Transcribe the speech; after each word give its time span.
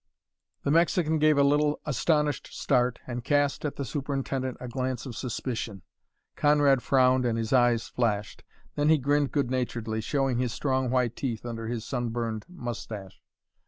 The 0.63 0.71
Mexican 0.71 1.19
gave 1.19 1.37
a 1.37 1.43
little 1.43 1.79
astonished 1.85 2.47
start 2.59 2.97
and 3.05 3.23
cast 3.23 3.63
at 3.65 3.75
the 3.75 3.85
superintendent 3.85 4.57
a 4.59 4.67
glance 4.67 5.05
of 5.05 5.15
suspicion. 5.15 5.83
Conrad 6.35 6.81
frowned 6.81 7.23
and 7.23 7.37
his 7.37 7.53
eyes 7.53 7.87
flashed. 7.87 8.43
Then 8.73 8.89
he 8.89 8.97
grinned 8.97 9.31
good 9.31 9.51
naturedly, 9.51 10.01
showing 10.01 10.39
his 10.39 10.53
strong 10.53 10.89
white 10.89 11.15
teeth 11.15 11.45
under 11.45 11.67
his 11.67 11.85
sunburned 11.85 12.47
moustache. 12.49 13.21